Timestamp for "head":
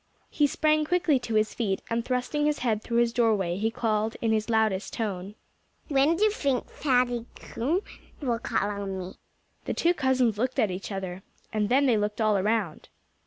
2.65-2.81